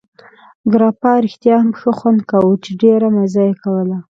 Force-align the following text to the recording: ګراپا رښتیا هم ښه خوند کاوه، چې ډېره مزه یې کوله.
ګراپا 0.71 1.13
رښتیا 1.25 1.55
هم 1.61 1.71
ښه 1.79 1.91
خوند 1.97 2.21
کاوه، 2.29 2.55
چې 2.63 2.71
ډېره 2.81 3.07
مزه 3.15 3.41
یې 3.49 3.55
کوله. 3.63 3.97